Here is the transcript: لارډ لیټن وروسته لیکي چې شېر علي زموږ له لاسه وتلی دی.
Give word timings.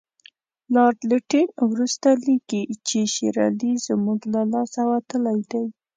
لارډ 0.73 0.99
لیټن 1.09 1.47
وروسته 1.71 2.07
لیکي 2.25 2.61
چې 2.87 2.99
شېر 3.13 3.35
علي 3.47 3.71
زموږ 3.87 4.19
له 4.33 4.41
لاسه 4.53 4.81
وتلی 4.91 5.39
دی. 5.51 5.65